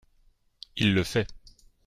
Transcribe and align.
Il 0.77 0.95
le 0.95 1.03
fait 1.03 1.27